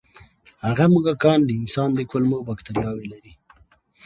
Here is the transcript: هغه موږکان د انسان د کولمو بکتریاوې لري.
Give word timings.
هغه 0.65 0.85
موږکان 0.93 1.39
د 1.45 1.51
انسان 1.61 1.89
د 1.95 1.99
کولمو 2.11 2.37
بکتریاوې 2.49 3.05
لري. 3.13 3.33